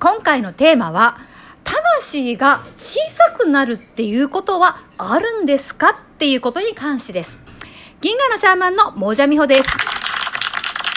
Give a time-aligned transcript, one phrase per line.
[0.00, 1.18] 今回のテーマは
[1.64, 7.40] 魂が小さくなるっていうことはあるんですかっていうことに関してです。
[8.00, 9.68] 銀河のシャーマンのモジャミホです。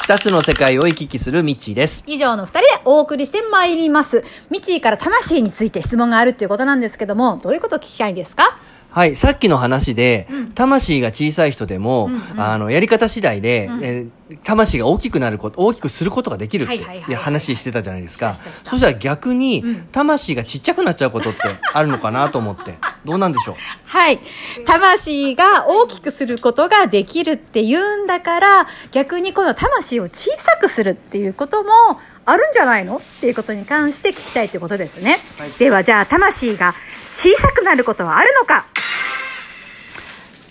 [0.03, 2.03] 二つの世界を行き来するミッチーです。
[2.05, 4.23] 以上の二人でお送りしてまいります。
[4.51, 8.55] ミッチーから魂について質問があるっていうことなんですけどもどういうことを聞きたいんですか？
[8.91, 10.51] はい、さっきの話で、うん。
[10.51, 12.39] 魂が小さい人でも、うんうん。
[12.39, 13.83] あの、やり方次第で、うん。
[13.83, 14.09] えー
[14.43, 18.35] 魂が大きくなること、大きくすることができるって、話してたじゃないですか。
[18.63, 19.81] そしたら逆に、うん。
[19.91, 21.39] 魂がちっちゃくなっちゃうことって
[21.73, 23.55] あるのかなと思って、どうなんでしょう？
[23.85, 24.19] はい。
[24.65, 31.69] 魂が大きくすることができるって言うんだから、逆にこの魂を小さくするっていうことも
[32.25, 35.17] あるんじゃないのっていうことに関して聞きたいということですね。
[35.37, 35.51] はい。
[35.51, 36.73] ではじゃあ、魂が
[37.11, 38.65] 小さくなることはあるのか。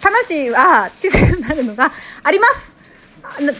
[0.02, 1.92] 魂は小さくなるのが
[2.22, 2.74] あります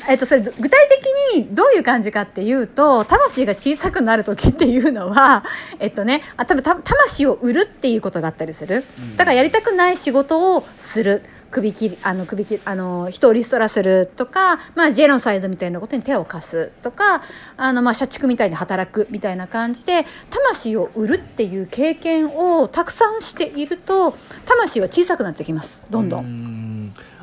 [0.09, 0.89] えっと、それ具体
[1.33, 5.45] 的にどういう感じかっていうと魂が小さくなる時っていうのは、
[5.79, 8.85] えっとね、あ多分た魂を売るっていうことがあったりする。
[9.17, 11.23] だからやりたくない仕事をする。
[11.51, 17.23] 首切りあの首切りあの人をリストラするとか、まあ、ジェノサイドみたいなことに手を貸すとか
[17.57, 24.15] あの、まあ、社畜みたいに働くみたいな感じで魂を売るっていう経験をたくさんしていると
[24.47, 25.83] 魂は小さくなってきます。
[25.91, 26.60] どんどん。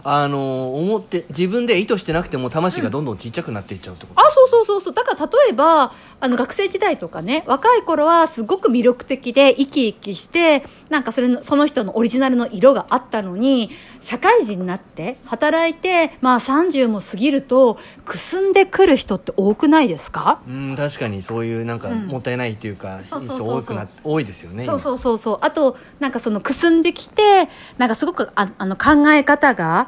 [0.10, 4.32] あの、思って、自分で意図してなくても魂がどんどん小っちゃくなっていっちゃうってこと、あ
[4.68, 13.70] そうそうだから例えばあの学生時代とかね若い頃はすごく魅力的で生き生きしてなんかそれのその人のオリジナルの色があったのに
[14.02, 20.42] 社会人になって働いてまあ30も過ぎるとくすんでくる人って多くないですか？
[20.48, 22.08] うん、確かにそういうなんかうん。
[22.08, 24.66] もったいないっていうか、人多くな多いですよね。
[24.66, 25.38] そうそうそうそう。
[25.42, 29.88] あとなんかそのくすんできてなんかすごくああの考え方が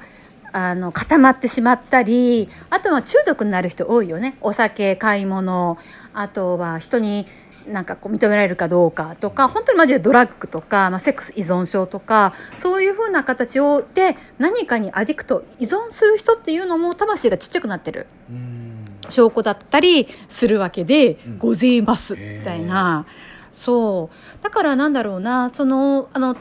[0.51, 4.37] あの固まってしまったりあとは中毒になる人多いよね。
[4.41, 5.77] お酒買い物
[6.13, 7.25] あとは人に
[7.67, 18.07] なんかこう認められるかどうかとか本当にマジでドラッグとか、まあ、セックス依存症とかそういうふうな形をで何かにアディクト依存する人っていうのも魂がちっちゃくなってる。
[18.29, 18.85] うん。
[19.09, 21.37] 証拠だったりするわけでうん。
[21.37, 23.05] ございますみたいな、
[23.51, 24.43] そう。
[24.43, 26.35] だからなんだろうなそのあの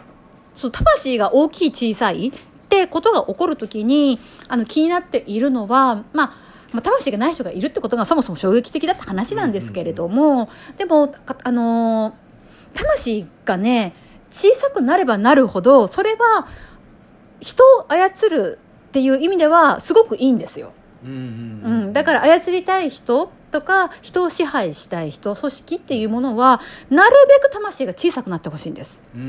[0.55, 2.32] そう魂が大きい小さい
[2.83, 4.19] ってことが起こるときに
[4.49, 12.15] あの気になっているのはまあまあ、魂がない人がいるってことがそもそも衝撃的だった話なんですけれども、でもかあの
[12.75, 13.94] 魂がね
[14.28, 16.47] 小さくなればなるほどそれは
[17.41, 20.72] 人を操るっていう意味ではすごくいいんですよ。
[21.03, 21.83] うんうん。
[21.84, 26.60] うん、だから操りたい人とか人を支配したい人組織っていうものは
[26.91, 27.10] なる
[27.42, 29.25] べく魂が小さくなってほしいんです、うんう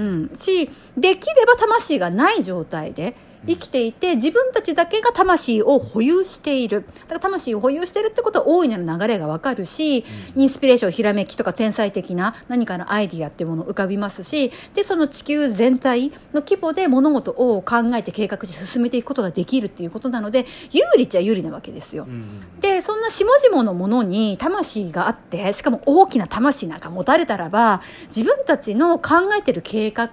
[0.00, 3.14] んうん、しできれば魂がない状態で
[3.46, 6.84] 生きていて自分たちだけが魂を保有している。
[7.02, 10.04] だから魂を保有しているってことは大いなる流れがわかるし、
[10.36, 22.06] インスピレーションひらめきとか天才的な何かのアイディアっていうもの浮かびますしでその地球全体の規模で物事を考えて計画で進めていくことができるっていうことなので有利っちゃ有利なわけですよ。
[22.60, 30.08] でそんな下々のものに魂があってしかも大きな魂なんか持たれたらば自分たちの考えてる計画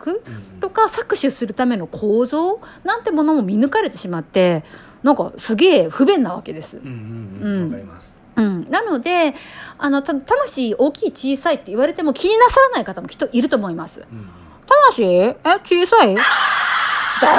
[0.60, 4.64] とか搾取するための構造なんてものも見抜かれてしまって
[5.04, 6.78] なんかすげえ不便なわけです。
[6.78, 8.18] うんうんううんかります。
[8.36, 9.34] うん、なので
[9.78, 14.02] あのた魂大きい小さいって言われても気になさらない方もきっといると思います。
[14.02, 14.30] うん
[14.66, 15.04] 魂？
[15.04, 15.36] え？
[15.64, 16.16] 小さい？
[16.16, 16.22] だ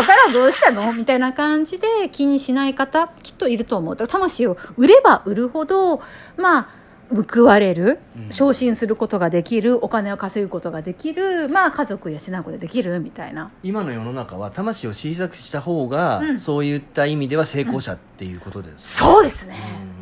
[0.05, 0.93] からどうしたの？
[0.93, 3.95] みたいな感じで気にしない方きっといると思う。
[3.97, 6.03] だから魂を売れば売るほど、
[6.37, 6.69] まあ、
[7.10, 13.50] 報われるうん昇進することができるお金を稼ぐことができる、まあ、家族養うことができるみたいな。
[13.62, 18.99] 今の世の中は魂を小さくした方が、うんそういった意味では成功者っていうことです。
[18.99, 19.56] そうですね。
[19.94, 20.00] うん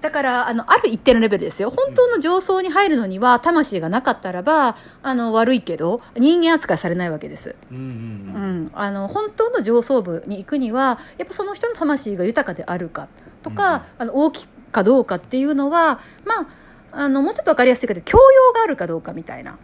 [0.00, 7.54] だからあのある一定のレベルですよ本当の上層に入るのには魂がなかったらばあの悪いけど人間扱いされないわけです。
[7.70, 13.08] うんうんううんん、あの本当の上層部に行くにはやっぱその人の魂が豊かであるか
[13.42, 16.46] とか、うんあの大きいかどうかっていうのはまあ
[16.92, 19.58] あのもうちょっと分かりやすいけど教養があるかどうかみたいな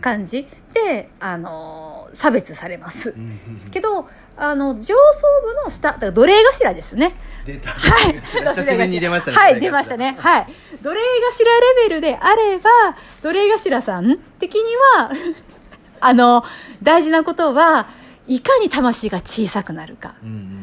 [0.00, 3.14] 感じであの差別されます。
[3.70, 4.94] けどあの上層
[5.42, 7.14] 部の下だから奴隷頭ですね。
[7.44, 7.70] 出た。
[7.70, 8.14] はい。
[8.20, 9.36] 久しぶりに出ましたね。
[9.36, 10.16] はい、出ましたね。
[10.18, 10.46] はい。
[10.82, 11.44] 奴隷頭
[11.82, 12.70] レベルであれば、
[13.22, 14.62] 奴隷頭さん的に
[14.96, 15.10] は、
[16.00, 16.44] あの、
[16.82, 17.86] 大事なことは、
[18.26, 20.14] いかに魂が小さくなるか。
[20.22, 20.53] うん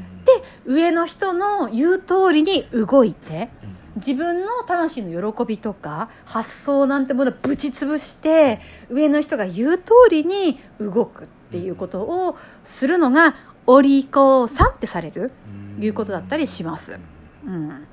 [0.66, 3.72] 上の人の言う通りに動いて、うん。
[3.96, 13.36] 自分の魂の喜びとか発想なんてものをぶち潰して上の人が言う通りに動くっていうことをするのが
[13.66, 15.32] お利口さんってされる
[15.80, 16.98] いうことだったりします。
[17.46, 17.88] うん、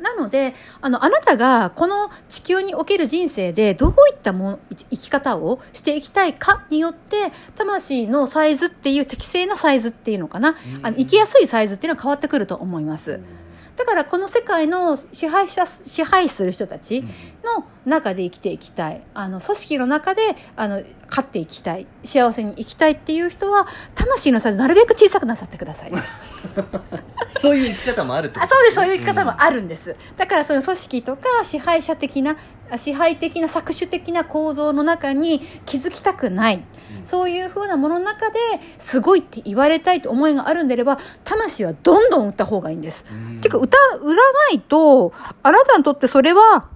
[0.00, 4.58] なのであのあなたがこの地球における人生でどういったも
[4.90, 13.20] 生き方をしていきたいかによって魂のサイズっていう適正なサイズっていうのかな、あの生きやすいサイズっていうのは変わってくると思います。
[13.80, 17.02] だからこの世界の支配者支配する人たち
[17.42, 19.02] の中で生きていきたい。
[19.14, 21.86] あの組織の中であの勝っていきたい。
[22.04, 25.92] 幸せに生きたいっていう人は魂のサイズなるべく小さくなさってください。
[27.38, 32.36] そういう生き方もあるってことあそうですそういう生き方もあるんです、だからその組織とか支配者的な
[32.70, 37.04] あ支配的な搾取的な構造の中に気づきたくない、うん。
[37.04, 38.38] そういうふうなものの中で
[38.78, 43.40] すごいって言われたいと思いがあるんであれば魂はどんどん売った方がいいんです、うん。
[43.40, 46.68] ていうか歌売らないとあなたにとってそれは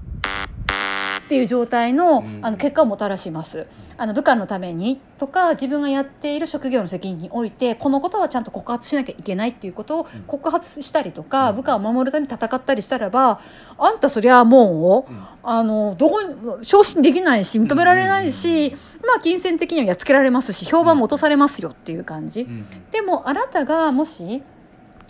[1.25, 2.41] っていう状態のうん。
[2.43, 3.67] あの結果をもたらします。
[3.97, 11.56] あの部下のためにとか自分がやっている職業の責任においてこのことはちゃんと告発しなきゃいけないっていうことを告発したりとか、うん。
[11.56, 13.41] 部下を守るために戦ったりしたらば
[13.79, 15.25] あんたそりゃもう、うん。
[15.43, 18.71] あのどこに昇進できないし認められないし、
[19.06, 22.43] まあ金銭的にはやっつけられますし評判も落とされますよっていう感じ。
[22.43, 22.67] うん。
[22.91, 24.43] でもあなたがもし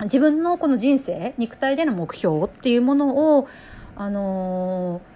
[0.03, 3.49] 自分のこの人生肉体での目標っていうものを
[3.97, 5.14] あのー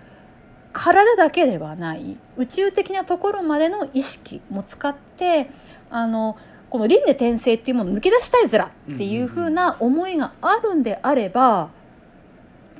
[0.78, 5.50] 体だけではない宇宙的なところまでの意識も使って
[5.90, 6.36] あの
[6.70, 11.70] この輪廻転生っていうものを抜け出したいずらっていうふうな思いがあるんであれば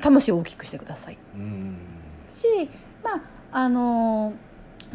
[0.01, 1.19] 魂を大きくしてください。
[1.35, 1.77] うん。
[2.29, 2.47] し
[3.03, 3.21] まあ
[3.53, 4.49] あのー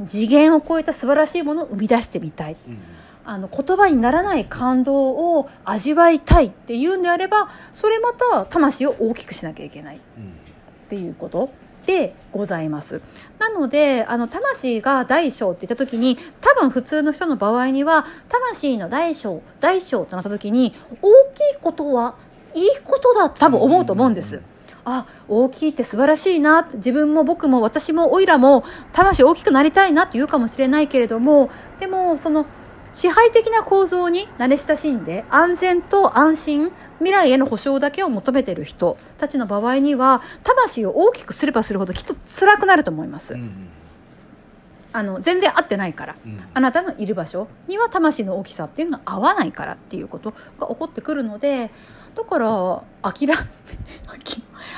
[0.08, 2.56] 次元を超えた素晴らしいものを生み出してみたい。
[2.68, 2.78] うん。
[3.26, 10.34] あの言葉にならない感動を味わいたいっていうんであればそれまた魂を大きくしなきゃいけないっうん
[10.90, 11.50] ていうこと
[11.86, 13.02] でございます
[13.40, 22.16] なのであの魂が大小って言った時に多分普通の人の場合には魂の大小大小となった時に大きいことは
[22.56, 24.42] いいことだって多分思うと思うんです。
[24.86, 32.46] あ大きいって素晴らしいな自分も僕も私もオイラも魂大きくなりたいなって言うかもしれないけれどもでもその
[32.94, 43.52] 支配的な構造に慣れ親しんで安全と安心未来への保障だけを求めている人たちの場合には魂を大きくすればするほどきっと辛くなると思います、うん。
[44.94, 46.40] あの全然合ってないからうん。
[46.54, 51.72] あなたのいる場所には魂の大きさっていうのが合わないからっていうことが起こってくるので
[52.16, 53.34] だから諦め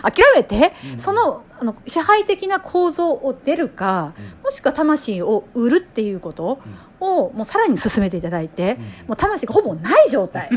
[0.02, 1.00] 諦めて、うん。
[1.00, 4.14] そのあの支配的な構造を出るか、
[4.44, 6.60] もしくは魂を売るっていうこと
[7.00, 8.78] をもうさらに進めていただいて、
[9.08, 10.50] もう魂がほぼない状態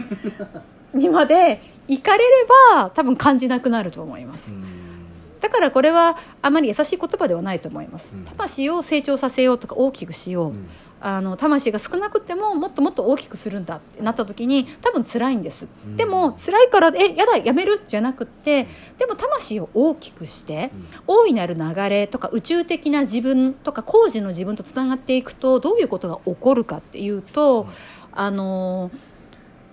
[0.94, 4.54] にまで行かれれば多分感じなくなると思います。
[5.38, 8.11] うんだからこれはあまり優しい言葉ではないと思います。
[8.12, 8.25] うん。
[8.25, 10.50] 魂を成長させようとか大きくしよう。
[10.50, 10.69] うん。
[11.00, 15.96] あの魂が少なくてももっともっと大きくするんだってなった時に多分辛いんです、うん。
[15.96, 18.67] でも辛いからえやだやめるじゃなくって
[18.99, 20.73] でも魂を大きくして
[21.06, 27.69] 大いなる流れとか宇宙的な自分とか工事の自分とつながっていくとどういうことが起こるかっていうと、うん。
[28.11, 28.90] あの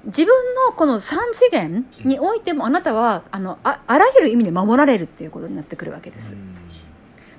[0.06, 6.36] 自分のこの3次元においてもあなたはあのああらゆる意味で守られるっていうことになってくるわけです。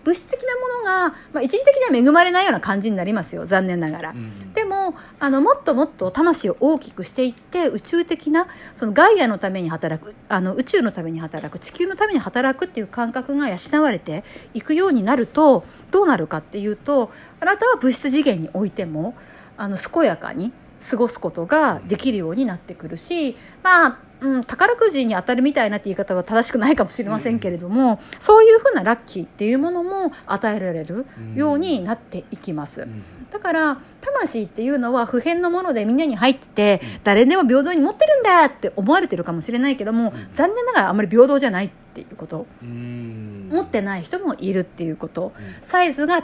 [0.05, 4.11] 物質的なものが、まあ、一時的には恵まれないような感じになりますよ残念ながら。
[4.11, 14.25] うんでもあのもっともっと魂を大きくしていって宇宙的なそのガイアのために働くあの宇宙のために働く地球のために働くっていう感覚が養われて
[14.55, 19.15] いくようになるとどうなるかっていうとあなたは物質次元においても
[19.57, 20.53] あの健やかに
[20.89, 32.83] 過ごすことができるようになってくるしまあ、うん、宝くじに当たるみたいなって言い方は正しくないかもしれませんけれども、そういうふうなラッキーっていうものも与えられるようになっていきます。
[32.83, 33.05] うん。
[33.31, 40.35] だから魂っていうのは普遍のものでみんなに入ってて誰でも平等に持ってるんだって思われてるかもしれないけどもうん。
[40.35, 41.67] 残念ながらあんまり平等じゃない。
[41.67, 42.47] っていうこと。
[42.63, 43.49] うん。
[43.51, 45.33] 持ってない人もいるっていうこと。
[45.39, 45.55] うん。
[45.63, 46.21] サイズが違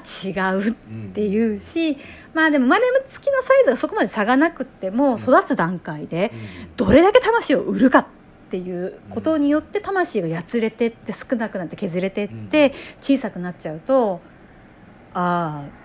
[0.54, 1.96] うっうんていうし
[2.34, 6.32] まあでも生まれつきのサイズがそこまで差がなくっても育つ段階で
[6.76, 8.06] どれだけ魂を売るかっ
[8.50, 14.20] ていうことによって魂がやつれてって少なくなって削れてって小さくなっちゃうと
[15.14, 15.82] ああ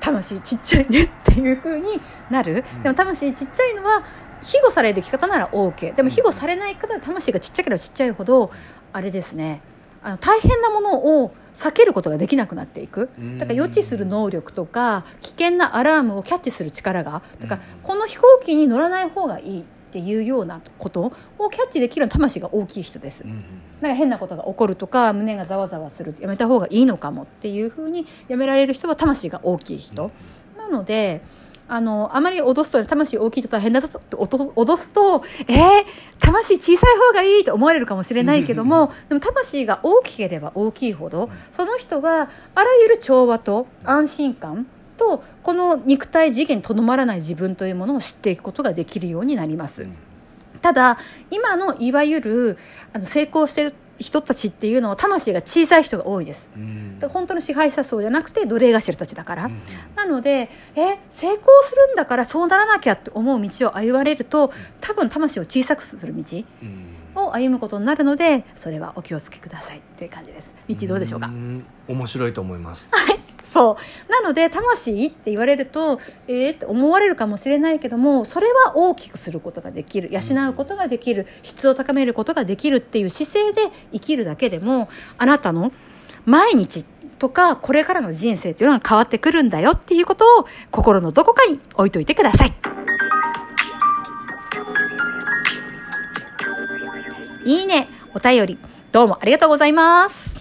[0.00, 2.82] 魂ちっちゃいねっていう風になる、うん。
[2.82, 4.04] でも魂ちっちゃいのは
[4.42, 8.50] 庇護される生き方なら OK でも庇護されない方は魂がちっちゃければちっちゃいほど
[8.92, 9.60] あれですね。
[10.02, 13.10] あの大変なものを避けることができなくなっていく。
[13.38, 17.80] だから予知する能力とか危険なアラームをキャッチする力がだからうん。
[17.82, 23.24] この飛行機に乗らない方がいいっていうようなことをキャッチできる魂が大きい人です。
[23.24, 23.44] うん
[23.80, 30.10] なんか変なことが起こるとか胸がざわざわするやめた方がいいのかもっていうふうにやめられる人は魂が大きい人。
[30.56, 31.22] なので
[31.68, 35.84] あの、あまり脅すと、魂大きいと大変だぞって脅すと、えー、
[36.18, 49.86] 魂小さい方がいいと思われるかもしれないけども、でも魂が大きければ大きいほど、その人はあらゆる調和と安心感と、この肉体次元にとどまらない自分というものを知っていくことができるようになります。
[50.62, 50.98] ただ、
[51.30, 52.58] 今のいわゆる、
[52.92, 59.60] あの、成功してる人たちっていうのは魂が小さい人が多いです、うん、本当の支配者層じゃなくて奴隷頭たちだから、うん、
[59.96, 66.22] なのでえ成功するんだからそうならなきゃって思う道を歩まれると多分魂を小さくする道
[67.26, 69.82] を歩むことになるのでそれはお気をつけください。
[69.96, 70.54] という感じです。
[70.68, 71.30] 道どうでしょうか？
[71.88, 72.90] 面白いと思います。
[72.92, 73.18] はい。
[73.42, 74.12] そう。
[74.12, 80.10] なので魂って言われるとえー、って思われるかもしれないけどもそれは大きくすることができる。
[80.12, 81.26] 養うことができる。
[81.42, 85.72] 質を高めることができるっていう姿勢で生きるだけでもあなたの
[86.26, 86.84] 毎日
[87.18, 92.54] とかこれからの人生というのが変わってくるんだよっていうことを心のどこかに置いといてください。
[97.48, 98.58] いいね、お便り、
[98.92, 100.36] どうもありがとうございます。